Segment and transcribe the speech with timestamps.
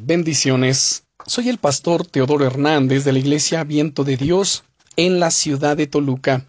[0.00, 1.02] Bendiciones.
[1.26, 4.62] Soy el pastor Teodoro Hernández de la Iglesia Viento de Dios
[4.94, 6.46] en la ciudad de Toluca.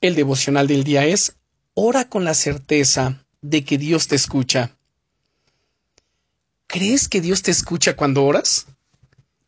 [0.00, 1.36] El devocional del día es
[1.74, 4.76] Ora con la certeza de que Dios te escucha.
[6.66, 8.66] ¿Crees que Dios te escucha cuando oras?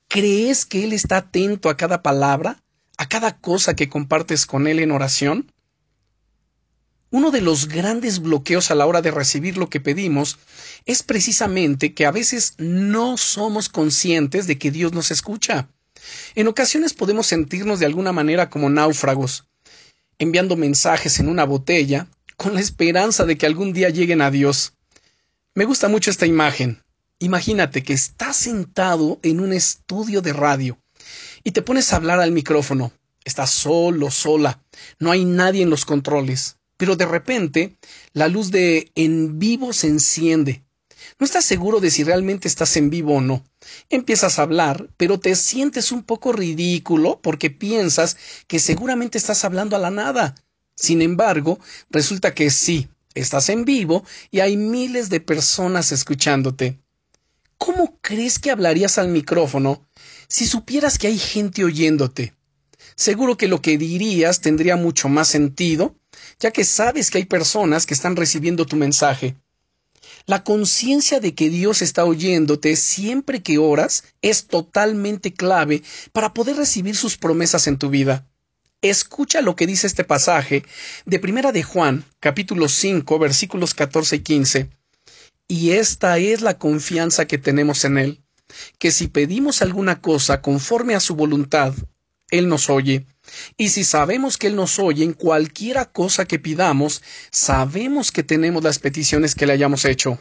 [0.06, 2.62] ¿Crees que Él está atento a cada palabra,
[2.96, 5.52] a cada cosa que compartes con Él en oración?
[7.12, 10.38] Uno de los grandes bloqueos a la hora de recibir lo que pedimos
[10.86, 15.68] es precisamente que a veces no somos conscientes de que Dios nos escucha.
[16.34, 19.44] En ocasiones podemos sentirnos de alguna manera como náufragos,
[20.18, 22.06] enviando mensajes en una botella
[22.39, 24.72] con la esperanza de que algún día lleguen a Dios.
[25.54, 26.82] Me gusta mucho esta imagen.
[27.18, 30.79] Imagínate que estás sentado en un estudio de radio
[31.44, 32.91] y te pones a hablar al micrófono.
[33.22, 34.62] Estás solo, sola.
[34.98, 37.77] No hay nadie en los controles pero de repente
[38.12, 40.64] la luz de en vivo se enciende.
[41.19, 43.45] No estás seguro de si realmente estás en vivo o no.
[43.91, 49.77] Empiezas a hablar, pero te sientes un poco ridículo porque piensas que seguramente estás hablando
[49.77, 50.34] a la nada.
[50.75, 51.59] Sin embargo,
[51.91, 56.78] resulta que sí, estás en vivo y hay miles de personas escuchándote.
[57.59, 59.87] ¿Cómo crees que hablarías al micrófono
[60.28, 62.34] si supieras que hay gente oyéndote?
[62.97, 65.97] Seguro que lo que dirías tendría mucho más sentido
[66.41, 69.37] ya que sabes que hay personas que están recibiendo tu mensaje.
[70.27, 76.57] La conciencia de que Dios está oyéndote siempre que oras es totalmente clave para poder
[76.57, 78.27] recibir sus promesas en tu vida.
[78.83, 80.65] Escucha lo que dice este pasaje
[81.07, 84.71] de Primera de Juan, capítulo 5, versículos 14 y 15.
[85.49, 88.23] Y esta es la confianza que tenemos en Él,
[88.79, 91.75] que si pedimos alguna cosa conforme a su voluntad,
[92.33, 93.06] Él nos oye.
[93.56, 98.64] Y si sabemos que Él nos oye en cualquiera cosa que pidamos, sabemos que tenemos
[98.64, 100.20] las peticiones que le hayamos hecho.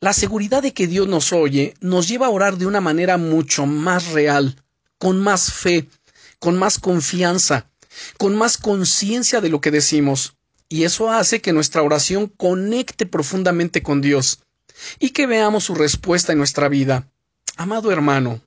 [0.00, 3.66] La seguridad de que Dios nos oye nos lleva a orar de una manera mucho
[3.66, 4.56] más real,
[4.98, 5.88] con más fe,
[6.40, 7.70] con más confianza,
[8.18, 10.36] con más conciencia de lo que decimos.
[10.68, 14.40] Y eso hace que nuestra oración conecte profundamente con Dios
[14.98, 17.08] y que veamos su respuesta en nuestra vida.
[17.56, 18.40] Amado hermano,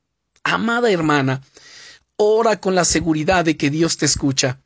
[0.43, 1.41] amada hermana,
[2.17, 4.59] Ora con la seguridad de que Dios te escucha.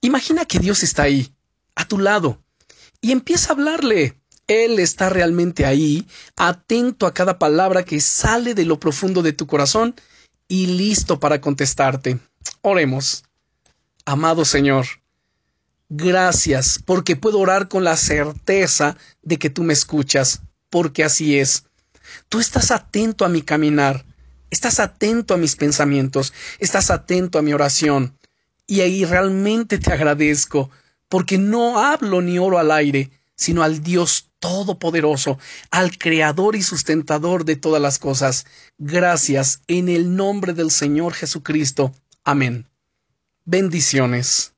[0.00, 1.34] Imagina que Dios está ahí,
[1.74, 2.42] a tu lado,
[3.00, 4.18] y empieza a hablarle.
[4.46, 6.06] Él está realmente ahí,
[6.36, 9.94] atento a cada palabra que sale de lo profundo de tu corazón
[10.48, 12.18] y listo para contestarte.
[12.62, 13.24] Oremos.
[14.06, 14.86] Amado Señor,
[15.88, 21.64] gracias porque puedo orar con la certeza de que tú me escuchas, porque así es.
[22.28, 24.04] Tú estás atento a mi caminar.
[24.54, 28.16] Estás atento a mis pensamientos, estás atento a mi oración.
[28.68, 30.70] Y ahí realmente te agradezco,
[31.08, 35.40] porque no hablo ni oro al aire, sino al Dios Todopoderoso,
[35.72, 38.46] al Creador y sustentador de todas las cosas.
[38.78, 41.92] Gracias en el nombre del Señor Jesucristo.
[42.22, 42.68] Amén.
[43.44, 44.53] Bendiciones.